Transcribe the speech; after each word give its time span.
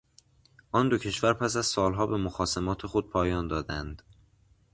آن 0.71 0.89
دو 0.89 0.97
کشور 0.97 1.33
پس 1.33 1.55
از 1.55 1.65
سالها 1.65 2.07
به 2.07 2.17
مخاصمات 2.17 2.85
خود 2.87 3.09
پایان 3.09 3.47
دادند 3.47 4.01